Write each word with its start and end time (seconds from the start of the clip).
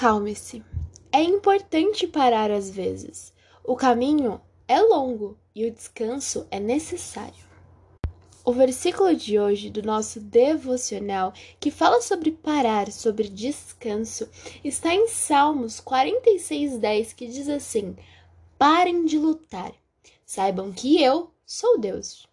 Acalme-se. 0.00 0.64
É 1.12 1.22
importante 1.22 2.06
parar 2.06 2.50
às 2.50 2.70
vezes. 2.70 3.34
O 3.62 3.76
caminho 3.76 4.40
é 4.66 4.80
longo 4.80 5.36
e 5.54 5.66
o 5.66 5.70
descanso 5.70 6.46
é 6.50 6.58
necessário. 6.58 7.44
O 8.42 8.50
versículo 8.50 9.14
de 9.14 9.38
hoje 9.38 9.68
do 9.68 9.82
nosso 9.82 10.18
devocional, 10.18 11.34
que 11.60 11.70
fala 11.70 12.00
sobre 12.00 12.32
parar, 12.32 12.90
sobre 12.90 13.28
descanso, 13.28 14.26
está 14.64 14.94
em 14.94 15.06
Salmos 15.06 15.82
46:10, 15.82 17.12
que 17.12 17.26
diz 17.26 17.50
assim: 17.50 17.94
Parem 18.56 19.04
de 19.04 19.18
lutar. 19.18 19.74
Saibam 20.24 20.72
que 20.72 21.02
eu 21.02 21.30
sou 21.44 21.78
Deus. 21.78 22.26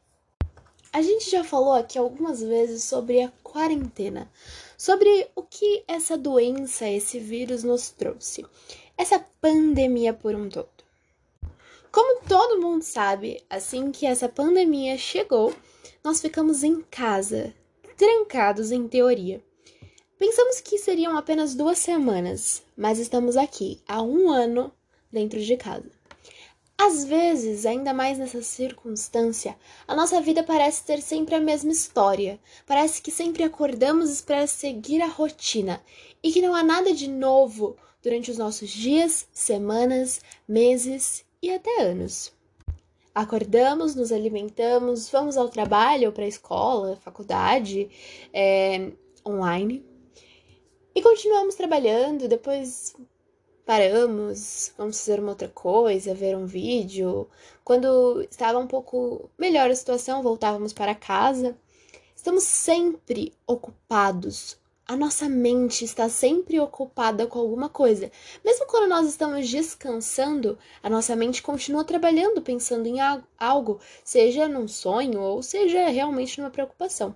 A 0.93 1.02
gente 1.02 1.29
já 1.29 1.43
falou 1.43 1.74
aqui 1.74 1.97
algumas 1.97 2.42
vezes 2.42 2.86
sobre 2.86 3.21
a 3.21 3.32
quarentena, 3.43 4.32
sobre 4.78 5.28
o 5.36 5.42
que 5.42 5.84
essa 5.88 6.16
doença, 6.16 6.88
esse 6.88 7.18
vírus 7.20 7.64
nos 7.64 7.90
trouxe, 7.90 8.46
essa 8.96 9.20
pandemia 9.42 10.14
por 10.14 10.36
um 10.36 10.48
todo. 10.48 10.70
Como 11.92 12.22
todo 12.28 12.62
mundo 12.62 12.84
sabe, 12.84 13.44
assim 13.50 13.92
que 13.92 14.06
essa 14.06 14.30
pandemia 14.30 14.98
chegou, 14.98 15.52
nós 16.04 16.22
ficamos 16.22 16.64
em 16.64 16.82
casa, 16.84 17.54
trancados 17.98 18.72
em 18.72 18.88
teoria. 18.88 19.44
Pensamos 20.20 20.62
que 20.62 20.78
seriam 20.78 21.18
apenas 21.18 21.56
duas 21.56 21.80
semanas, 21.80 22.64
mas 22.75 23.00
estamos 23.00 23.36
aqui 23.36 23.82
há 23.88 24.02
um 24.02 24.30
ano 24.30 24.72
dentro 25.12 25.39
de 25.39 25.58
casa. 25.58 25.96
Às 26.80 27.04
vezes, 27.04 27.66
ainda 27.66 27.92
mais 27.92 28.20
nessa 28.20 28.42
circunstância, 28.44 29.58
a 29.88 29.96
nossa 29.96 30.22
vida 30.22 30.44
parece 30.44 30.86
ter 30.86 31.02
sempre 31.02 31.34
a 31.34 31.40
mesma 31.40 31.72
história. 31.72 32.40
Parece 32.67 33.02
que 33.02 33.09
sempre 33.09 33.44
acordamos 33.44 34.22
para 34.22 34.45
seguir 34.45 35.02
a 35.02 35.08
rotina 35.08 35.81
e 36.22 36.31
que 36.31 36.42
não 36.42 36.53
há 36.53 36.61
nada 36.61 36.94
de 36.94 37.09
novo 37.09 37.75
durante 38.03 38.30
os 38.30 38.38
nossos 38.38 38.69
dias, 38.69 39.28
semanas, 39.34 40.22
meses 40.47 41.25
e 41.42 41.50
até 41.50 41.81
anos. 41.81 42.31
Acordamos, 43.14 43.95
nos 43.95 44.12
alimentamos, 44.12 45.09
vamos 45.09 45.36
ao 45.36 45.50
trabalho 45.50 46.12
para 46.12 46.25
a 46.25 46.28
escola, 46.28 46.95
faculdade, 46.97 47.89
é, 48.31 48.91
online 49.25 49.84
e 50.94 51.02
continuamos 51.02 51.56
trabalhando. 51.56 52.28
Depois 52.28 52.95
paramos, 53.67 54.71
vamos 54.77 54.97
fazer 54.97 55.19
uma 55.19 55.31
outra 55.31 55.49
coisa, 55.49 56.15
ver 56.15 56.37
um 56.37 56.45
vídeo. 56.45 57.27
Quando 57.65 58.21
estava 58.21 58.57
um 58.57 58.65
pouco 58.65 59.29
melhor 59.37 59.69
a 59.69 59.75
situação, 59.75 60.23
voltávamos 60.23 60.71
para 60.71 60.95
casa. 60.95 61.53
Estamos 62.15 62.43
sempre 62.43 63.33
ocupados. 63.45 64.57
A 64.88 64.95
nossa 64.95 65.27
mente 65.27 65.83
está 65.83 66.07
sempre 66.07 66.57
ocupada 66.61 67.27
com 67.27 67.39
alguma 67.39 67.67
coisa. 67.67 68.09
Mesmo 68.43 68.65
quando 68.67 68.88
nós 68.88 69.05
estamos 69.05 69.49
descansando, 69.49 70.57
a 70.81 70.89
nossa 70.89 71.13
mente 71.13 71.43
continua 71.43 71.83
trabalhando, 71.83 72.41
pensando 72.41 72.88
em 72.88 72.99
algo, 73.38 73.81
seja 74.01 74.47
num 74.47 74.69
sonho 74.69 75.19
ou 75.19 75.43
seja 75.43 75.89
realmente 75.89 76.39
numa 76.39 76.49
preocupação. 76.49 77.13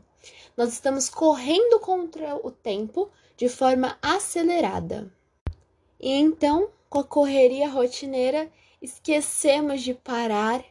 Nós 0.57 0.73
estamos 0.73 1.07
correndo 1.07 1.79
contra 1.79 2.35
o 2.35 2.51
tempo 2.51 3.09
de 3.37 3.47
forma 3.47 3.97
acelerada. 4.01 5.09
E 6.01 6.11
então, 6.11 6.71
com 6.89 6.97
a 6.97 7.03
correria 7.03 7.69
rotineira, 7.69 8.51
esquecemos 8.81 9.83
de 9.83 9.93
parar, 9.93 10.65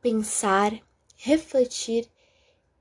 pensar, 0.00 0.72
refletir 1.16 2.08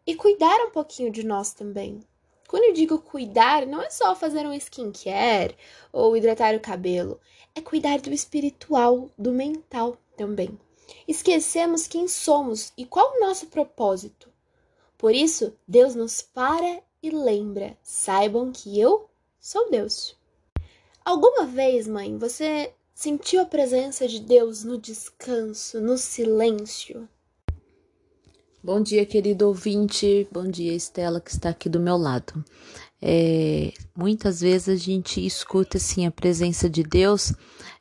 e 0.04 0.16
cuidar 0.16 0.66
um 0.66 0.72
pouquinho 0.72 1.12
de 1.12 1.24
nós 1.24 1.54
também. 1.54 2.02
Quando 2.48 2.64
eu 2.64 2.74
digo 2.74 2.98
cuidar, 2.98 3.68
não 3.68 3.84
é 3.84 3.92
só 3.92 4.16
fazer 4.16 4.48
um 4.48 4.54
skincare 4.54 5.56
ou 5.94 6.18
hidratar 6.18 6.56
o 6.56 6.60
cabelo, 6.60 7.20
é 7.54 7.62
cuidar 7.62 8.02
do 8.02 8.12
espiritual, 8.12 9.12
do 9.16 9.32
mental 9.32 9.96
também. 10.18 10.58
Esquecemos 11.08 11.86
quem 11.86 12.08
somos 12.08 12.74
e 12.76 12.84
qual 12.84 13.16
o 13.16 13.20
nosso 13.20 13.46
propósito. 13.46 14.28
Por 14.98 15.14
isso, 15.14 15.56
Deus 15.68 15.94
nos 15.94 16.22
para 16.22 16.82
e 17.02 17.12
lembra: 17.12 17.78
saibam 17.84 18.52
que 18.52 18.80
eu 18.80 19.08
sou 19.40 19.70
Deus. 19.70 20.20
Alguma 21.04 21.48
vez, 21.48 21.88
mãe, 21.88 22.16
você 22.16 22.72
sentiu 22.94 23.42
a 23.42 23.46
presença 23.46 24.08
de 24.08 24.20
Deus 24.20 24.64
no 24.64 24.78
descanso, 24.78 25.82
no 25.82 25.98
silêncio? 25.98 27.10
Bom 28.64 28.80
dia, 28.80 29.04
querido 29.04 29.48
ouvinte. 29.48 30.28
Bom 30.32 30.48
dia, 30.48 30.74
Estela, 30.74 31.20
que 31.20 31.32
está 31.32 31.50
aqui 31.50 31.68
do 31.68 31.80
meu 31.80 31.98
lado. 31.98 32.46
É, 33.02 33.74
muitas 33.96 34.42
vezes 34.42 34.70
a 34.70 34.76
gente 34.76 35.26
escuta 35.26 35.78
assim 35.78 36.06
a 36.06 36.12
presença 36.12 36.70
de 36.70 36.84
Deus 36.84 37.34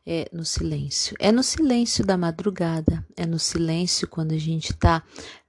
é, 0.06 0.26
no 0.32 0.42
silêncio. 0.42 1.14
É 1.20 1.30
no 1.30 1.42
silêncio 1.42 2.02
da 2.02 2.16
madrugada, 2.16 3.06
é 3.14 3.26
no 3.26 3.38
silêncio 3.38 4.08
quando 4.08 4.32
a 4.32 4.38
gente 4.38 4.70
está 4.70 5.02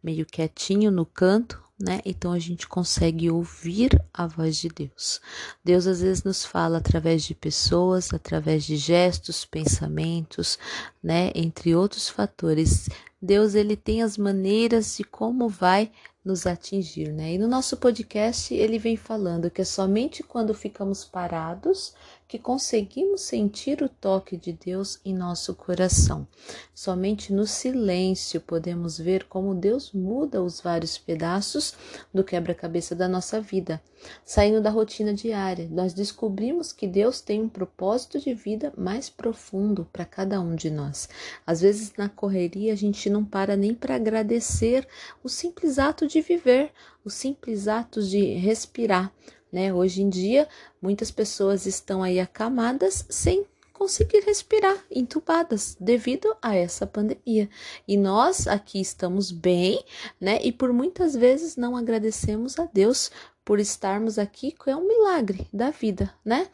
meio 0.04 0.26
quietinho 0.26 0.92
no 0.92 1.06
canto, 1.06 1.64
né? 1.82 2.00
Então 2.06 2.32
a 2.32 2.40
gente 2.40 2.68
consegue 2.68 3.30
ouvir 3.30 4.02
a 4.14 4.28
voz 4.28 4.58
de 4.58 4.70
Deus. 4.70 5.20
Deus 5.64 5.88
às 5.88 6.02
vezes 6.02 6.24
nos 6.24 6.46
fala 6.46 6.78
através 6.78 7.24
de 7.24 7.34
pessoas, 7.34 8.14
através 8.14 8.64
de 8.64 8.78
gestos, 8.78 9.46
pensamentos, 9.46 10.60
né? 11.04 11.32
Entre 11.34 11.76
outros 11.76 12.08
fatores. 12.08 12.90
Deus 13.22 13.56
ele 13.56 13.76
tem 13.76 14.02
as 14.02 14.18
maneiras 14.18 14.98
de 14.98 15.04
como 15.04 15.50
vai 15.50 15.92
nos 16.24 16.46
atingir, 16.46 17.12
né? 17.12 17.34
E 17.34 17.38
no 17.38 17.48
nosso 17.48 17.78
podcast 17.78 18.54
ele 18.54 18.78
vem 18.78 18.96
falando 18.96 19.50
que 19.50 19.62
é 19.62 19.66
somente 19.66 20.22
quando 20.22 20.54
ficamos 20.54 21.04
parados 21.04 21.94
que 22.32 22.40
conseguimos 22.40 23.24
sentir 23.24 23.84
o 23.84 23.90
toque 23.90 24.38
de 24.38 24.54
Deus 24.54 25.02
em 25.04 25.14
nosso 25.14 25.54
coração. 25.54 26.26
Somente 26.74 27.34
no 27.34 27.46
silêncio 27.46 28.40
podemos 28.40 28.98
ver 28.98 29.26
como 29.26 29.54
Deus 29.54 29.92
muda 29.92 30.42
os 30.42 30.62
vários 30.62 30.98
pedaços 30.98 31.74
do 32.14 32.24
quebra-cabeça 32.24 32.96
da 32.96 33.06
nossa 33.06 33.42
vida. 33.42 33.82
Saindo 34.24 34.62
da 34.62 34.70
rotina 34.70 35.14
diária, 35.14 35.68
nós 35.70 35.94
descobrimos 35.94 36.72
que 36.72 36.88
Deus 36.88 37.20
tem 37.20 37.42
um 37.42 37.50
propósito 37.50 38.18
de 38.18 38.34
vida 38.34 38.72
mais 38.78 39.10
profundo 39.10 39.86
para 39.92 40.06
cada 40.06 40.40
um 40.40 40.56
de 40.56 40.72
nós. 40.72 41.10
Às 41.46 41.60
vezes, 41.60 41.92
na 41.98 42.08
correria, 42.08 42.72
a 42.72 42.78
gente 42.78 43.10
não 43.10 43.26
para 43.26 43.58
nem 43.58 43.74
para 43.74 43.96
agradecer 43.96 44.88
o 45.22 45.28
simples 45.28 45.78
ato 45.78 46.08
de 46.08 46.22
viver, 46.22 46.72
o 47.04 47.10
simples 47.10 47.68
ato 47.68 48.02
de 48.02 48.36
respirar 48.36 49.12
né? 49.52 49.74
Hoje 49.74 50.02
em 50.02 50.10
dia, 50.10 50.48
muitas 50.82 51.12
pessoas 51.12 51.66
estão 51.66 52.02
aí 52.02 52.20
acamadas 52.20 53.06
sem 53.10 53.46
conseguir 53.82 54.20
respirar, 54.20 54.78
entubadas, 54.92 55.76
devido 55.80 56.36
a 56.40 56.56
essa 56.56 56.86
pandemia. 56.86 57.50
E 57.88 57.98
nós 57.98 58.48
aqui 58.48 58.80
estamos 58.80 59.32
bem, 59.32 59.84
né? 60.20 60.40
E 60.44 60.52
por 60.52 60.72
muitas 60.72 61.16
vezes 61.16 61.56
não 61.58 61.76
agradecemos 61.76 62.60
a 62.60 62.70
Deus 62.72 63.10
por 63.44 63.60
estarmos 63.60 64.20
aqui, 64.20 64.52
que 64.52 64.70
é 64.70 64.76
um 64.76 64.88
milagre 64.88 65.48
da 65.52 65.72
vida, 65.72 66.14
né? 66.24 66.48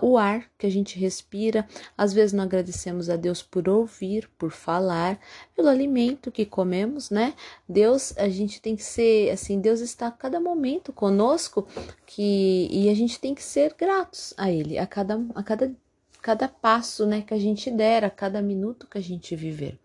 O 0.00 0.16
ar 0.16 0.48
que 0.58 0.66
a 0.66 0.70
gente 0.70 0.98
respira, 0.98 1.66
às 1.96 2.12
vezes 2.12 2.32
não 2.32 2.44
agradecemos 2.44 3.10
a 3.10 3.16
Deus 3.16 3.42
por 3.42 3.68
ouvir, 3.68 4.30
por 4.38 4.50
falar, 4.50 5.20
pelo 5.54 5.68
alimento 5.68 6.30
que 6.30 6.46
comemos, 6.46 7.10
né? 7.10 7.34
Deus, 7.68 8.16
a 8.16 8.28
gente 8.28 8.62
tem 8.62 8.76
que 8.76 8.82
ser 8.82 9.30
assim, 9.30 9.60
Deus 9.60 9.80
está 9.80 10.06
a 10.06 10.12
cada 10.12 10.40
momento 10.40 10.92
conosco 10.92 11.66
que 12.06 12.68
e 12.70 12.88
a 12.88 12.94
gente 12.94 13.20
tem 13.20 13.34
que 13.34 13.42
ser 13.42 13.74
gratos 13.74 14.32
a 14.36 14.50
ele, 14.50 14.78
a 14.78 14.86
cada 14.86 15.20
a 15.34 15.42
cada 15.42 15.74
cada 16.22 16.46
passo 16.46 17.04
né, 17.04 17.20
que 17.20 17.34
a 17.34 17.38
gente 17.38 17.68
der, 17.68 18.04
a 18.04 18.10
cada 18.10 18.40
minuto 18.40 18.86
que 18.86 18.96
a 18.96 19.02
gente 19.02 19.34
viver. 19.34 19.78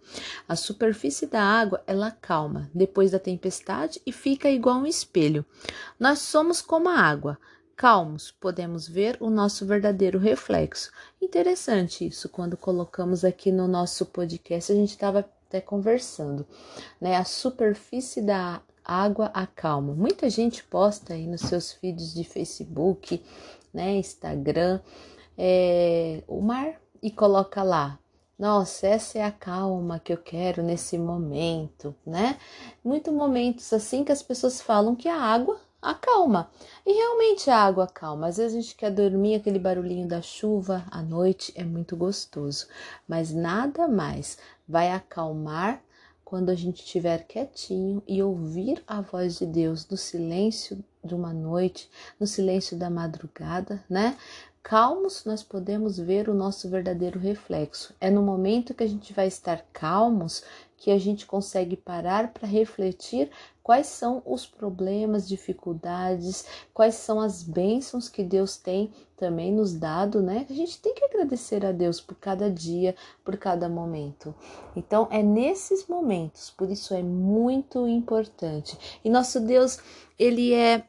A 0.47 0.55
superfície 0.55 1.25
da 1.25 1.41
água 1.41 1.83
ela 1.87 2.11
calma 2.11 2.69
depois 2.73 3.11
da 3.11 3.19
tempestade 3.19 3.99
e 4.05 4.11
fica 4.13 4.47
igual 4.47 4.77
um 4.77 4.85
espelho. 4.85 5.43
Nós 5.99 6.19
somos 6.19 6.61
como 6.61 6.87
a 6.87 6.99
água. 6.99 7.39
Calmos, 7.75 8.31
podemos 8.31 8.87
ver 8.87 9.17
o 9.19 9.29
nosso 9.29 9.65
verdadeiro 9.65 10.17
reflexo. 10.17 10.91
Interessante 11.21 12.07
isso, 12.07 12.29
quando 12.29 12.55
colocamos 12.57 13.23
aqui 13.25 13.51
no 13.51 13.67
nosso 13.67 14.05
podcast, 14.05 14.71
a 14.71 14.75
gente 14.75 14.89
estava 14.89 15.19
até 15.19 15.61
conversando, 15.61 16.45
né? 16.99 17.15
A 17.15 17.23
superfície 17.23 18.21
da 18.21 18.61
água 18.83 19.27
acalma. 19.33 19.93
Muita 19.93 20.29
gente 20.29 20.63
posta 20.63 21.13
aí 21.13 21.27
nos 21.27 21.41
seus 21.41 21.71
feeds 21.73 22.13
de 22.13 22.23
Facebook, 22.23 23.21
né, 23.73 23.97
Instagram, 23.97 24.79
é, 25.37 26.23
o 26.27 26.41
mar 26.41 26.81
e 27.01 27.11
coloca 27.11 27.61
lá. 27.63 27.99
Nossa, 28.37 28.87
essa 28.87 29.17
é 29.17 29.23
a 29.23 29.31
calma 29.31 29.99
que 29.99 30.13
eu 30.13 30.17
quero 30.17 30.61
nesse 30.61 30.97
momento, 30.97 31.95
né? 32.05 32.37
Muitos 32.83 33.13
momentos 33.13 33.71
assim 33.73 34.03
que 34.03 34.11
as 34.11 34.21
pessoas 34.21 34.61
falam 34.61 34.95
que 34.95 35.07
a 35.07 35.19
água 35.19 35.59
acalma. 35.81 36.49
E 36.85 36.91
realmente 36.93 37.49
a 37.49 37.57
água 37.57 37.85
acalma. 37.85 38.27
Às 38.27 38.37
vezes 38.37 38.57
a 38.57 38.61
gente 38.61 38.75
quer 38.75 38.91
dormir, 38.91 39.35
aquele 39.35 39.59
barulhinho 39.59 40.07
da 40.07 40.21
chuva 40.21 40.85
à 40.91 41.01
noite 41.01 41.51
é 41.55 41.63
muito 41.63 41.95
gostoso, 41.95 42.67
mas 43.07 43.33
nada 43.33 43.87
mais 43.87 44.37
vai 44.67 44.91
acalmar 44.91 45.81
quando 46.23 46.49
a 46.49 46.55
gente 46.55 46.83
estiver 46.83 47.25
quietinho 47.25 48.03
e 48.05 48.21
ouvir 48.21 48.83
a 48.85 48.99
voz 48.99 49.37
de 49.37 49.45
Deus 49.45 49.87
no 49.87 49.95
silêncio 49.95 50.83
de 51.01 51.15
uma 51.15 51.33
noite, 51.33 51.89
no 52.19 52.27
silêncio 52.27 52.77
da 52.77 52.89
madrugada, 52.89 53.81
né? 53.89 54.17
Calmos, 54.67 55.23
nós 55.23 55.41
podemos 55.41 55.97
ver 55.97 56.27
o 56.27 56.33
nosso 56.33 56.69
verdadeiro 56.69 57.17
reflexo. 57.17 57.95
É 58.01 58.11
no 58.11 58.21
momento 58.21 58.73
que 58.73 58.83
a 58.83 58.87
gente 58.87 59.13
vai 59.13 59.25
estar 59.25 59.65
calmos 59.71 60.43
que 60.75 60.91
a 60.91 60.99
gente 60.99 61.25
consegue 61.25 61.77
parar 61.77 62.33
para 62.33 62.45
refletir 62.45 63.31
quais 63.63 63.87
são 63.87 64.21
os 64.25 64.45
problemas, 64.45 65.25
dificuldades, 65.25 66.45
quais 66.73 66.95
são 66.95 67.21
as 67.21 67.43
bênçãos 67.43 68.09
que 68.09 68.21
Deus 68.21 68.57
tem 68.57 68.91
também 69.15 69.53
nos 69.53 69.73
dado, 69.73 70.21
né? 70.21 70.45
A 70.49 70.53
gente 70.53 70.81
tem 70.81 70.93
que 70.93 71.05
agradecer 71.05 71.65
a 71.65 71.71
Deus 71.71 72.01
por 72.01 72.15
cada 72.15 72.51
dia, 72.51 72.93
por 73.23 73.37
cada 73.37 73.69
momento. 73.69 74.35
Então, 74.75 75.07
é 75.09 75.23
nesses 75.23 75.87
momentos, 75.87 76.49
por 76.49 76.69
isso 76.69 76.93
é 76.93 77.01
muito 77.01 77.87
importante. 77.87 78.77
E 79.01 79.09
nosso 79.09 79.39
Deus, 79.39 79.79
ele 80.19 80.53
é 80.53 80.83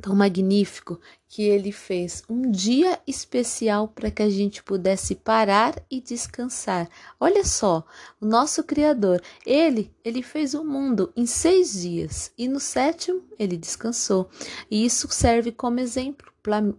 tão 0.00 0.14
magnífico 0.14 1.00
que 1.28 1.42
ele 1.42 1.70
fez 1.70 2.22
um 2.28 2.50
dia 2.50 2.98
especial 3.06 3.88
para 3.88 4.10
que 4.10 4.22
a 4.22 4.30
gente 4.30 4.62
pudesse 4.62 5.14
parar 5.14 5.80
e 5.90 6.00
descansar. 6.00 6.88
Olha 7.18 7.44
só, 7.44 7.84
o 8.20 8.26
nosso 8.26 8.64
Criador, 8.64 9.22
ele, 9.46 9.94
ele 10.04 10.22
fez 10.22 10.54
o 10.54 10.64
mundo 10.64 11.12
em 11.16 11.26
seis 11.26 11.80
dias 11.80 12.32
e 12.36 12.48
no 12.48 12.58
sétimo 12.58 13.22
ele 13.38 13.56
descansou. 13.56 14.28
E 14.70 14.84
isso 14.84 15.08
serve 15.10 15.52
como 15.52 15.80
exemplo 15.80 16.32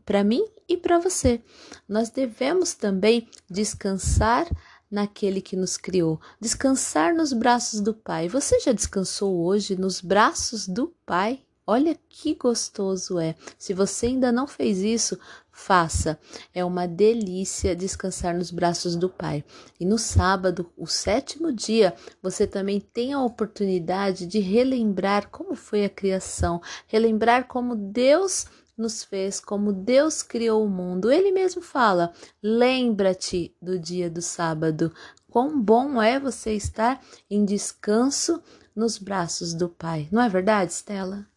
para 0.06 0.24
mim 0.24 0.46
e 0.68 0.76
para 0.76 1.00
você. 1.00 1.42
Nós 1.88 2.10
devemos 2.10 2.74
também 2.74 3.28
descansar 3.50 4.48
naquele 4.90 5.40
que 5.40 5.56
nos 5.56 5.78
criou, 5.78 6.20
descansar 6.40 7.16
nos 7.16 7.32
braços 7.32 7.80
do 7.80 7.94
Pai. 7.94 8.28
Você 8.28 8.60
já 8.60 8.74
descansou 8.74 9.46
hoje 9.46 9.78
nos 9.78 10.02
braços 10.02 10.68
do 10.68 10.94
Pai? 11.06 11.42
Olha 11.72 11.98
que 12.10 12.36
gostoso 12.36 13.18
é. 13.18 13.34
Se 13.58 13.74
você 13.74 14.08
ainda 14.08 14.30
não 14.30 14.46
fez 14.46 14.80
isso, 14.80 15.18
faça. 15.50 16.20
É 16.54 16.66
uma 16.66 16.86
delícia 16.86 17.74
descansar 17.74 18.36
nos 18.36 18.52
braços 18.52 18.98
do 18.98 19.08
Pai. 19.08 19.42
E 19.80 19.86
no 19.86 19.98
sábado, 19.98 20.70
o 20.76 20.86
sétimo 20.86 21.50
dia, 21.50 21.96
você 22.22 22.46
também 22.46 22.82
tem 22.82 23.14
a 23.14 23.24
oportunidade 23.24 24.28
de 24.28 24.40
relembrar 24.40 25.30
como 25.30 25.56
foi 25.56 25.86
a 25.86 25.90
criação, 25.90 26.62
relembrar 26.88 27.48
como 27.48 27.74
Deus 27.74 28.48
nos 28.78 29.06
fez, 29.06 29.40
como 29.40 29.72
Deus 29.72 30.22
criou 30.22 30.66
o 30.66 30.70
mundo. 30.70 31.10
Ele 31.10 31.32
mesmo 31.32 31.62
fala: 31.62 32.12
lembra-te 32.44 33.56
do 33.62 33.80
dia 33.80 34.10
do 34.10 34.22
sábado. 34.22 34.94
Quão 35.30 35.58
bom 35.58 36.02
é 36.02 36.20
você 36.20 36.52
estar 36.54 37.02
em 37.30 37.46
descanso 37.46 38.44
nos 38.76 38.98
braços 38.98 39.54
do 39.54 39.70
Pai. 39.70 40.10
Não 40.12 40.22
é 40.22 40.28
verdade, 40.28 40.74
Stella? 40.74 41.32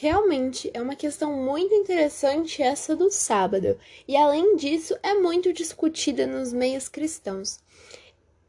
Realmente 0.00 0.70
é 0.72 0.80
uma 0.80 0.94
questão 0.94 1.32
muito 1.32 1.74
interessante 1.74 2.62
essa 2.62 2.94
do 2.94 3.10
sábado, 3.10 3.76
e 4.06 4.16
além 4.16 4.54
disso 4.54 4.96
é 5.02 5.12
muito 5.14 5.52
discutida 5.52 6.24
nos 6.24 6.52
meios 6.52 6.88
cristãos. 6.88 7.58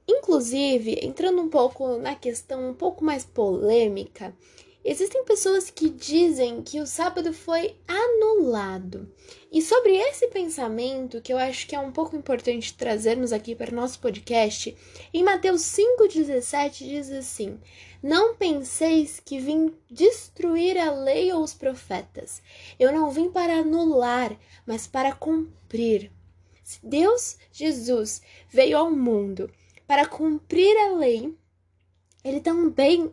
Inclusive, 0.07 0.99
entrando 1.01 1.41
um 1.41 1.49
pouco 1.49 1.97
na 1.97 2.13
questão 2.13 2.69
um 2.69 2.73
pouco 2.75 3.03
mais 3.03 3.25
polêmica, 3.25 4.31
Existem 4.83 5.25
pessoas 5.25 5.69
que 5.69 5.89
dizem 5.89 6.61
que 6.61 6.79
o 6.79 6.87
sábado 6.87 7.33
foi 7.33 7.75
anulado. 7.85 9.11
E 9.51 9.61
sobre 9.61 9.93
esse 9.95 10.27
pensamento, 10.29 11.21
que 11.21 11.33
eu 11.33 11.37
acho 11.37 11.67
que 11.67 11.75
é 11.75 11.79
um 11.79 11.91
pouco 11.91 12.15
importante 12.15 12.73
trazermos 12.73 13.33
aqui 13.33 13.53
para 13.53 13.71
o 13.71 13.75
nosso 13.75 13.99
podcast, 13.99 14.75
em 15.13 15.21
Mateus 15.21 15.63
5,17 15.63 16.87
diz 16.87 17.11
assim: 17.11 17.59
Não 18.01 18.35
penseis 18.35 19.19
que 19.19 19.37
vim 19.37 19.73
destruir 19.91 20.77
a 20.77 20.91
lei 20.91 21.31
ou 21.33 21.43
os 21.43 21.53
profetas. 21.53 22.41
Eu 22.79 22.93
não 22.93 23.11
vim 23.11 23.29
para 23.29 23.59
anular, 23.59 24.39
mas 24.65 24.87
para 24.87 25.13
cumprir. 25.13 26.09
Se 26.63 26.79
Deus, 26.85 27.37
Jesus, 27.51 28.21
veio 28.47 28.77
ao 28.77 28.89
mundo 28.89 29.51
para 29.85 30.05
cumprir 30.05 30.77
a 30.77 30.93
lei, 30.93 31.35
ele 32.23 32.39
também 32.39 33.11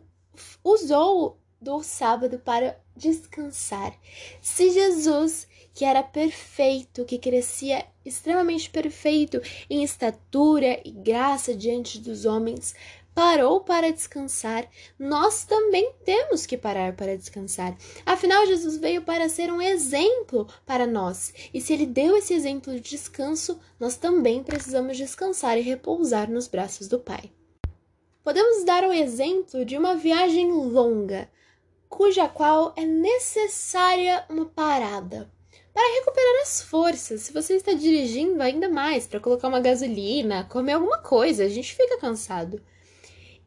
usou 0.63 1.37
do 1.61 1.81
sábado 1.81 2.39
para 2.39 2.79
descansar. 2.95 3.93
Se 4.41 4.69
Jesus, 4.69 5.47
que 5.73 5.85
era 5.85 6.03
perfeito, 6.03 7.05
que 7.05 7.17
crescia 7.19 7.85
extremamente 8.05 8.69
perfeito 8.69 9.41
em 9.69 9.83
estatura 9.83 10.79
e 10.83 10.91
graça 10.91 11.53
diante 11.53 11.99
dos 11.99 12.25
homens, 12.25 12.73
parou 13.17 13.61
para 13.61 13.91
descansar, 13.91 14.69
nós 14.99 15.43
também 15.43 15.91
temos 16.05 16.45
que 16.45 16.55
parar 16.55 16.95
para 16.95 17.17
descansar. 17.17 17.75
Afinal, 18.05 18.45
Jesus 18.45 18.77
veio 18.77 19.01
para 19.01 19.27
ser 19.27 19.51
um 19.51 19.59
exemplo 19.59 20.47
para 20.67 20.85
nós, 20.85 21.33
e 21.51 21.59
se 21.59 21.73
ele 21.73 21.87
deu 21.87 22.15
esse 22.15 22.35
exemplo 22.35 22.71
de 22.75 22.79
descanso, 22.79 23.59
nós 23.79 23.97
também 23.97 24.43
precisamos 24.43 24.97
descansar 24.97 25.57
e 25.57 25.61
repousar 25.61 26.29
nos 26.29 26.47
braços 26.47 26.87
do 26.87 26.99
Pai. 26.99 27.31
Podemos 28.27 28.65
dar 28.65 28.83
o 28.83 28.91
exemplo 28.91 29.63
de 29.63 29.77
uma 29.77 29.95
viagem 29.95 30.51
longa, 30.51 31.29
cuja 31.87 32.27
qual 32.27 32.73
é 32.75 32.83
necessária 32.83 34.25
uma 34.27 34.45
parada 34.45 35.31
para 35.73 35.93
recuperar 35.93 36.41
as 36.41 36.61
forças. 36.61 37.21
Se 37.21 37.31
você 37.31 37.53
está 37.53 37.71
dirigindo, 37.71 38.43
ainda 38.43 38.67
mais 38.67 39.07
para 39.07 39.21
colocar 39.21 39.47
uma 39.47 39.61
gasolina, 39.61 40.43
comer 40.43 40.73
alguma 40.73 40.97
coisa, 40.97 41.45
a 41.45 41.47
gente 41.47 41.73
fica 41.73 41.99
cansado. 41.99 42.61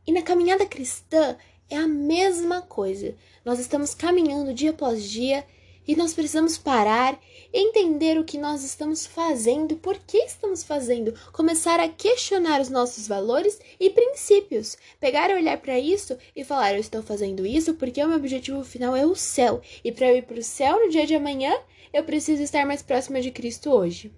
E 0.07 0.13
na 0.13 0.23
caminhada 0.23 0.65
cristã 0.65 1.37
é 1.69 1.77
a 1.77 1.87
mesma 1.87 2.63
coisa. 2.63 3.15
Nós 3.45 3.59
estamos 3.59 3.95
caminhando 3.95 4.55
dia 4.55 4.71
após 4.71 5.05
dia 5.05 5.45
e 5.91 5.97
nós 5.97 6.15
precisamos 6.15 6.57
parar, 6.57 7.21
entender 7.53 8.17
o 8.17 8.23
que 8.23 8.39
nós 8.39 8.63
estamos 8.63 9.05
fazendo, 9.05 9.75
por 9.77 9.99
que 9.99 10.19
estamos 10.19 10.63
fazendo, 10.63 11.13
começar 11.33 11.81
a 11.81 11.89
questionar 11.89 12.61
os 12.61 12.69
nossos 12.69 13.09
valores 13.09 13.59
e 13.81 13.91
princípios, 13.91 14.79
pegar 15.01 15.31
e 15.31 15.35
olhar 15.35 15.59
para 15.59 15.81
isso 15.81 16.17
e 16.37 16.45
falar: 16.45 16.75
eu 16.75 16.79
estou 16.79 17.03
fazendo 17.03 17.45
isso 17.45 17.75
porque 17.75 18.05
o 18.05 18.07
meu 18.07 18.19
objetivo 18.19 18.63
final 18.63 18.95
é 18.95 19.05
o 19.05 19.17
céu, 19.17 19.61
e 19.83 19.91
para 19.91 20.07
eu 20.07 20.19
ir 20.19 20.23
para 20.23 20.39
o 20.39 20.45
céu 20.45 20.79
no 20.79 20.91
dia 20.91 21.05
de 21.05 21.17
amanhã, 21.17 21.53
eu 21.93 22.05
preciso 22.05 22.41
estar 22.41 22.65
mais 22.65 22.83
próxima 22.83 23.21
de 23.21 23.33
Cristo 23.33 23.73
hoje. 23.73 24.13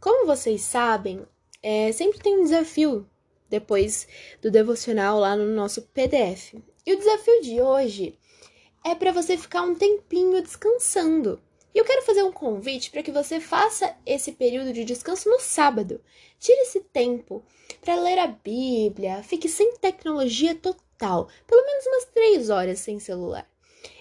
Como 0.00 0.26
vocês 0.26 0.62
sabem, 0.62 1.22
é, 1.62 1.92
sempre 1.92 2.18
tem 2.18 2.40
um 2.40 2.42
desafio 2.42 3.08
depois 3.48 4.08
do 4.40 4.50
devocional 4.50 5.20
lá 5.20 5.36
no 5.36 5.46
nosso 5.46 5.82
PDF. 5.94 6.54
E 6.84 6.92
o 6.92 6.98
desafio 6.98 7.40
de 7.42 7.60
hoje 7.60 8.18
é 8.84 8.94
para 8.94 9.12
você 9.12 9.36
ficar 9.36 9.62
um 9.62 9.74
tempinho 9.74 10.42
descansando. 10.42 11.40
E 11.74 11.78
eu 11.78 11.84
quero 11.84 12.02
fazer 12.02 12.22
um 12.22 12.32
convite 12.32 12.90
para 12.90 13.02
que 13.02 13.10
você 13.10 13.40
faça 13.40 13.96
esse 14.04 14.32
período 14.32 14.72
de 14.72 14.84
descanso 14.84 15.28
no 15.28 15.40
sábado. 15.40 16.00
Tire 16.38 16.60
esse 16.62 16.80
tempo 16.80 17.42
para 17.80 17.96
ler 17.96 18.18
a 18.18 18.26
Bíblia, 18.26 19.22
fique 19.22 19.48
sem 19.48 19.76
tecnologia 19.76 20.54
total, 20.54 21.28
pelo 21.46 21.64
menos 21.64 21.86
umas 21.86 22.04
três 22.06 22.50
horas 22.50 22.80
sem 22.80 22.98
celular. 22.98 23.48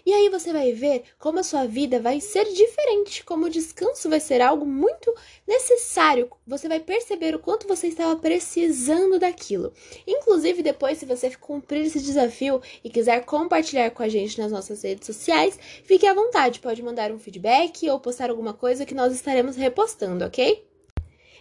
E 0.06 0.14
aí 0.14 0.30
você 0.30 0.52
vai 0.52 0.72
ver 0.74 1.04
como 1.20 1.40
a 1.40 1.44
sua 1.44 1.66
vida 1.66 2.00
vai 2.00 2.20
ser 2.20 2.46
diferente, 2.46 3.24
como 3.24 3.46
o 3.46 3.50
descanso 3.50 4.10
vai 4.10 4.20
ser 4.20 4.42
algo 4.42 4.66
muito 4.66 5.14
necessário. 5.48 6.30
Você 6.46 6.68
vai 6.68 6.80
perceber 6.80 7.36
o 7.36 7.40
quanto 7.40 7.68
você 7.68 7.88
estava 7.88 8.16
precisando 8.16 9.20
daquilo. 9.20 9.74
Inclusive, 10.08 10.64
depois, 10.64 10.98
se 10.98 11.06
você 11.06 11.30
cumprir 11.36 11.86
esse 11.86 12.00
desafio 12.00 12.62
e 12.84 12.90
quiser 12.90 13.24
compartilhar 13.26 13.92
com 13.92 14.04
a 14.04 14.10
gente 14.10 14.40
nas 14.40 14.52
nossas 14.52 14.82
redes 14.84 15.06
sociais, 15.06 15.58
fique 15.84 16.08
à 16.08 16.14
vontade, 16.14 16.60
pode 16.60 16.82
mandar 16.82 17.12
um 17.12 17.20
feedback 17.20 17.90
ou 17.90 18.00
postar 18.00 18.30
alguma 18.30 18.54
coisa 18.54 18.86
que 18.86 18.96
nós 18.96 19.14
estaremos 19.14 19.56
repostando, 19.56 20.26
ok? 20.26 20.66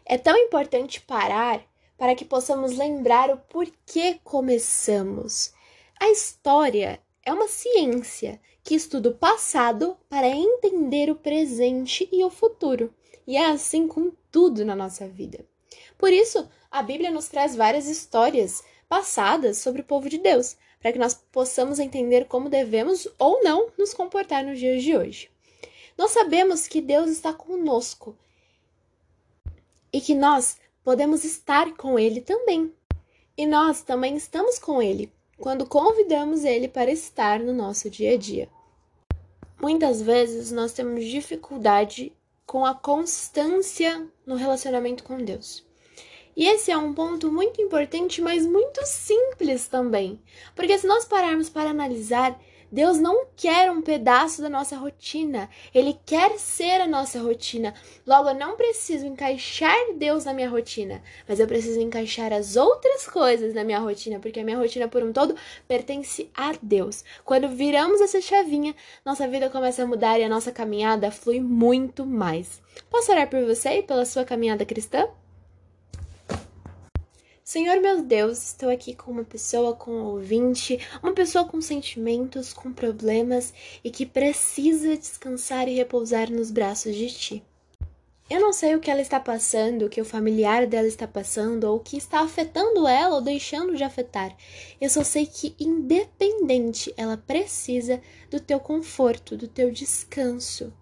É 0.04 0.18
tão 0.18 0.36
importante 0.36 1.00
parar 1.00 1.64
para 1.96 2.14
que 2.14 2.24
possamos 2.24 2.76
lembrar 2.76 3.30
o 3.30 3.36
porquê 3.36 4.18
começamos. 4.24 5.52
A 6.00 6.08
história 6.08 6.98
é 7.30 7.32
uma 7.32 7.46
ciência 7.46 8.40
que 8.60 8.74
estuda 8.74 9.10
o 9.10 9.14
passado 9.14 9.96
para 10.08 10.28
entender 10.28 11.08
o 11.10 11.14
presente 11.14 12.08
e 12.10 12.24
o 12.24 12.30
futuro. 12.30 12.92
E 13.24 13.36
é 13.36 13.46
assim 13.46 13.86
com 13.86 14.10
tudo 14.32 14.64
na 14.64 14.74
nossa 14.74 15.06
vida. 15.06 15.46
Por 15.96 16.12
isso, 16.12 16.48
a 16.68 16.82
Bíblia 16.82 17.08
nos 17.08 17.28
traz 17.28 17.54
várias 17.54 17.86
histórias 17.86 18.64
passadas 18.88 19.58
sobre 19.58 19.82
o 19.82 19.84
povo 19.84 20.08
de 20.08 20.18
Deus, 20.18 20.56
para 20.80 20.92
que 20.92 20.98
nós 20.98 21.14
possamos 21.30 21.78
entender 21.78 22.26
como 22.26 22.48
devemos 22.48 23.06
ou 23.16 23.44
não 23.44 23.70
nos 23.78 23.94
comportar 23.94 24.44
nos 24.44 24.58
dias 24.58 24.82
de 24.82 24.96
hoje. 24.96 25.30
Nós 25.96 26.10
sabemos 26.10 26.66
que 26.66 26.80
Deus 26.80 27.10
está 27.10 27.32
conosco 27.32 28.16
e 29.92 30.00
que 30.00 30.16
nós 30.16 30.56
podemos 30.82 31.22
estar 31.22 31.76
com 31.76 31.96
Ele 31.96 32.20
também. 32.20 32.74
E 33.36 33.46
nós 33.46 33.82
também 33.82 34.16
estamos 34.16 34.58
com 34.58 34.82
Ele 34.82 35.12
quando 35.40 35.66
convidamos 35.66 36.44
Ele 36.44 36.68
para 36.68 36.90
estar 36.90 37.40
no 37.40 37.52
nosso 37.52 37.88
dia 37.88 38.12
a 38.12 38.16
dia. 38.16 38.48
Muitas 39.60 40.00
vezes 40.00 40.52
nós 40.52 40.72
temos 40.72 41.04
dificuldade 41.04 42.12
com 42.46 42.64
a 42.64 42.74
constância 42.74 44.06
no 44.26 44.34
relacionamento 44.34 45.02
com 45.02 45.16
Deus. 45.16 45.64
E 46.36 46.46
esse 46.46 46.70
é 46.70 46.76
um 46.76 46.94
ponto 46.94 47.32
muito 47.32 47.60
importante, 47.60 48.20
mas 48.20 48.46
muito 48.46 48.80
simples 48.84 49.66
também. 49.66 50.20
Porque 50.54 50.78
se 50.78 50.86
nós 50.86 51.04
pararmos 51.04 51.48
para 51.48 51.70
analisar, 51.70 52.40
Deus 52.70 52.98
não 52.98 53.26
quer 53.36 53.70
um 53.70 53.82
pedaço 53.82 54.40
da 54.40 54.48
nossa 54.48 54.76
rotina, 54.76 55.48
Ele 55.74 55.98
quer 56.06 56.38
ser 56.38 56.80
a 56.80 56.86
nossa 56.86 57.20
rotina. 57.20 57.74
Logo, 58.06 58.28
eu 58.28 58.34
não 58.34 58.56
preciso 58.56 59.06
encaixar 59.06 59.74
Deus 59.96 60.24
na 60.24 60.32
minha 60.32 60.48
rotina, 60.48 61.02
mas 61.28 61.40
eu 61.40 61.46
preciso 61.46 61.80
encaixar 61.80 62.32
as 62.32 62.56
outras 62.56 63.06
coisas 63.06 63.54
na 63.54 63.64
minha 63.64 63.78
rotina, 63.78 64.18
porque 64.20 64.40
a 64.40 64.44
minha 64.44 64.58
rotina 64.58 64.86
por 64.86 65.02
um 65.02 65.12
todo 65.12 65.34
pertence 65.66 66.30
a 66.34 66.52
Deus. 66.62 67.04
Quando 67.24 67.48
viramos 67.48 68.00
essa 68.00 68.20
chavinha, 68.20 68.74
nossa 69.04 69.26
vida 69.26 69.50
começa 69.50 69.82
a 69.82 69.86
mudar 69.86 70.20
e 70.20 70.24
a 70.24 70.28
nossa 70.28 70.52
caminhada 70.52 71.10
flui 71.10 71.40
muito 71.40 72.06
mais. 72.06 72.60
Posso 72.88 73.10
orar 73.10 73.28
por 73.28 73.44
você 73.44 73.78
e 73.78 73.82
pela 73.82 74.04
sua 74.04 74.24
caminhada 74.24 74.64
cristã? 74.64 75.08
Senhor 77.52 77.80
meu 77.80 78.00
Deus, 78.00 78.44
estou 78.44 78.70
aqui 78.70 78.94
com 78.94 79.10
uma 79.10 79.24
pessoa 79.24 79.74
com 79.74 79.90
um 79.90 80.04
ouvinte, 80.04 80.78
uma 81.02 81.12
pessoa 81.12 81.44
com 81.44 81.60
sentimentos, 81.60 82.52
com 82.52 82.72
problemas 82.72 83.52
e 83.82 83.90
que 83.90 84.06
precisa 84.06 84.96
descansar 84.96 85.66
e 85.66 85.74
repousar 85.74 86.30
nos 86.30 86.52
braços 86.52 86.94
de 86.94 87.08
Ti. 87.08 87.44
Eu 88.30 88.40
não 88.40 88.52
sei 88.52 88.76
o 88.76 88.78
que 88.78 88.88
ela 88.88 89.00
está 89.00 89.18
passando, 89.18 89.84
o 89.84 89.88
que 89.88 90.00
o 90.00 90.04
familiar 90.04 90.64
dela 90.64 90.86
está 90.86 91.08
passando, 91.08 91.64
ou 91.64 91.78
o 91.78 91.80
que 91.80 91.96
está 91.96 92.20
afetando 92.20 92.86
ela 92.86 93.16
ou 93.16 93.20
deixando 93.20 93.74
de 93.74 93.82
afetar. 93.82 94.32
Eu 94.80 94.88
só 94.88 95.02
sei 95.02 95.26
que, 95.26 95.56
independente, 95.58 96.94
ela 96.96 97.16
precisa 97.16 98.00
do 98.30 98.38
teu 98.38 98.60
conforto, 98.60 99.36
do 99.36 99.48
teu 99.48 99.72
descanso. 99.72 100.72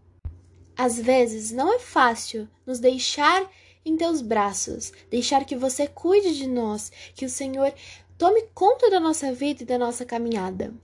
Às 0.77 1.01
vezes 1.01 1.51
não 1.51 1.73
é 1.73 1.79
fácil 1.79 2.47
nos 2.67 2.79
deixar 2.79 3.51
em 3.89 3.97
teus 3.97 4.21
braços, 4.21 4.93
deixar 5.11 5.45
que 5.45 5.57
você 5.57 5.87
cuide 5.87 6.37
de 6.37 6.47
nós, 6.47 6.93
que 7.15 7.25
o 7.25 7.31
Senhor 7.31 7.73
tome 8.17 8.43
conta 8.55 8.91
da 8.91 9.01
nossa 9.01 9.33
vida 9.33 9.63
e 9.63 9.67
da 9.67 9.79
nossa 9.79 10.05
caminhada. 10.05 10.75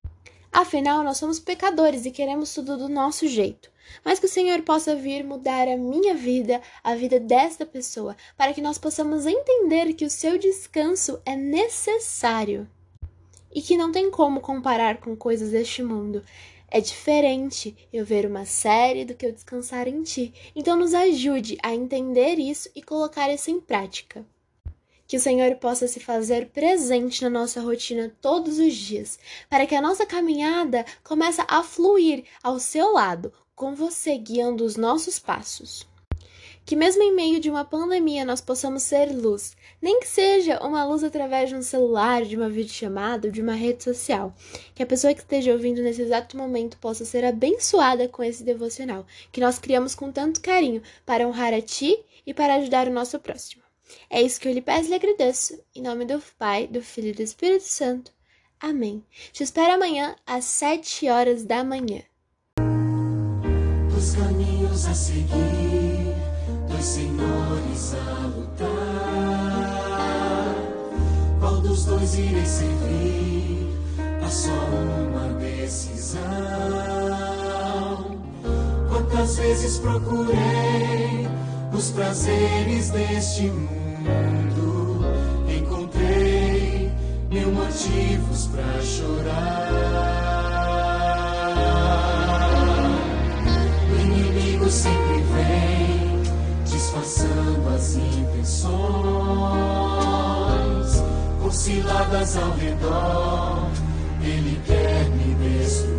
Afinal, 0.52 1.02
nós 1.02 1.16
somos 1.16 1.40
pecadores 1.40 2.06
e 2.06 2.12
queremos 2.12 2.54
tudo 2.54 2.76
do 2.76 2.88
nosso 2.88 3.26
jeito. 3.26 3.72
Mas 4.04 4.18
que 4.18 4.26
o 4.26 4.28
Senhor 4.28 4.62
possa 4.62 4.94
vir 4.94 5.24
mudar 5.24 5.66
a 5.68 5.76
minha 5.76 6.14
vida, 6.14 6.62
a 6.82 6.94
vida 6.94 7.18
desta 7.18 7.66
pessoa, 7.66 8.16
para 8.36 8.54
que 8.54 8.62
nós 8.62 8.78
possamos 8.78 9.26
entender 9.26 9.92
que 9.94 10.04
o 10.04 10.10
seu 10.10 10.38
descanso 10.38 11.20
é 11.26 11.34
necessário 11.34 12.68
e 13.54 13.60
que 13.60 13.76
não 13.76 13.92
tem 13.92 14.10
como 14.10 14.40
comparar 14.40 14.98
com 14.98 15.16
coisas 15.16 15.50
deste 15.50 15.82
mundo. 15.82 16.22
É 16.74 16.80
diferente 16.80 17.88
eu 17.92 18.04
ver 18.04 18.26
uma 18.26 18.44
série 18.44 19.04
do 19.04 19.14
que 19.14 19.24
eu 19.24 19.30
descansar 19.30 19.86
em 19.86 20.02
ti. 20.02 20.34
Então, 20.56 20.76
nos 20.76 20.92
ajude 20.92 21.56
a 21.62 21.72
entender 21.72 22.40
isso 22.40 22.68
e 22.74 22.82
colocar 22.82 23.32
isso 23.32 23.48
em 23.48 23.60
prática. 23.60 24.26
Que 25.06 25.16
o 25.16 25.20
Senhor 25.20 25.54
possa 25.54 25.86
se 25.86 26.00
fazer 26.00 26.48
presente 26.48 27.22
na 27.22 27.30
nossa 27.30 27.60
rotina 27.60 28.12
todos 28.20 28.58
os 28.58 28.74
dias, 28.74 29.20
para 29.48 29.68
que 29.68 29.74
a 29.76 29.80
nossa 29.80 30.04
caminhada 30.04 30.84
comece 31.04 31.40
a 31.46 31.62
fluir 31.62 32.24
ao 32.42 32.58
seu 32.58 32.92
lado, 32.92 33.32
com 33.54 33.72
você 33.76 34.18
guiando 34.18 34.64
os 34.64 34.74
nossos 34.74 35.16
passos. 35.16 35.86
Que 36.64 36.74
mesmo 36.74 37.02
em 37.02 37.14
meio 37.14 37.40
de 37.40 37.50
uma 37.50 37.64
pandemia 37.64 38.24
nós 38.24 38.40
possamos 38.40 38.82
ser 38.82 39.12
luz, 39.12 39.54
nem 39.82 40.00
que 40.00 40.08
seja 40.08 40.58
uma 40.64 40.84
luz 40.84 41.04
através 41.04 41.50
de 41.50 41.56
um 41.56 41.62
celular, 41.62 42.24
de 42.24 42.36
uma 42.36 42.48
videochamada 42.48 43.30
de 43.30 43.42
uma 43.42 43.52
rede 43.52 43.84
social. 43.84 44.34
Que 44.74 44.82
a 44.82 44.86
pessoa 44.86 45.12
que 45.12 45.20
esteja 45.20 45.52
ouvindo 45.52 45.82
nesse 45.82 46.02
exato 46.02 46.36
momento 46.36 46.78
possa 46.78 47.04
ser 47.04 47.24
abençoada 47.24 48.08
com 48.08 48.22
esse 48.22 48.42
devocional, 48.42 49.06
que 49.30 49.40
nós 49.40 49.58
criamos 49.58 49.94
com 49.94 50.10
tanto 50.10 50.40
carinho 50.40 50.82
para 51.04 51.26
honrar 51.28 51.52
a 51.52 51.60
Ti 51.60 51.98
e 52.26 52.32
para 52.32 52.54
ajudar 52.54 52.88
o 52.88 52.92
nosso 52.92 53.18
próximo. 53.18 53.62
É 54.08 54.22
isso 54.22 54.40
que 54.40 54.48
eu 54.48 54.52
lhe 54.52 54.62
peço 54.62 54.86
e 54.86 54.88
lhe 54.88 54.94
agradeço. 54.94 55.58
Em 55.74 55.82
nome 55.82 56.04
do 56.04 56.22
Pai, 56.38 56.66
do 56.66 56.80
Filho 56.80 57.08
e 57.08 57.12
do 57.12 57.22
Espírito 57.22 57.64
Santo. 57.64 58.12
Amém. 58.58 59.04
Te 59.32 59.42
espero 59.42 59.74
amanhã 59.74 60.16
às 60.26 60.44
sete 60.44 61.08
horas 61.08 61.44
da 61.44 61.62
manhã. 61.62 62.02
Os 63.96 64.14
caminhos 64.14 64.86
a 64.86 64.94
seguir 64.94 65.63
senhores 66.84 67.94
a 67.94 68.26
lutar. 68.26 69.74
Qual 71.40 71.60
dos 71.60 71.86
dois 71.86 72.14
irei 72.18 72.44
servir? 72.44 73.74
Há 74.22 74.28
só 74.28 74.50
uma 74.52 75.28
decisão. 75.38 76.20
Quantas 78.88 79.36
vezes 79.36 79.78
procurei 79.78 81.26
os 81.72 81.90
prazeres 81.90 82.90
deste 82.90 83.44
mundo? 83.44 85.04
Encontrei 85.48 86.92
mil 87.30 87.50
motivos 87.50 88.46
para 88.48 88.82
chorar. 88.82 89.63
Intenções, 98.44 98.84
com 101.40 101.50
ciladas 101.50 102.36
ao 102.36 102.50
redor, 102.52 103.70
ele 104.22 104.60
quer 104.66 105.08
me 105.10 105.34
destruir. 105.36 105.94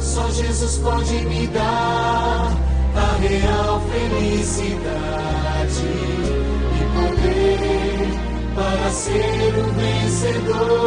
Só 0.00 0.26
Jesus 0.30 0.78
pode 0.78 1.22
me 1.26 1.46
dar 1.48 2.50
a 2.96 3.16
real 3.20 3.82
felicidade 3.82 4.78
e 6.74 6.84
poder 6.94 8.08
para 8.54 8.90
ser 8.90 9.54
o 9.58 9.64
vencedor. 9.74 10.78